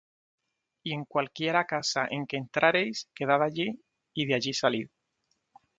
Y 0.81 0.93
en 0.93 1.05
cualquiera 1.05 1.65
casa 1.67 2.07
en 2.09 2.25
que 2.25 2.35
entrareis, 2.37 3.07
quedad 3.13 3.43
allí, 3.43 3.69
y 4.15 4.25
de 4.25 4.33
allí 4.33 4.51
salid. 4.53 4.87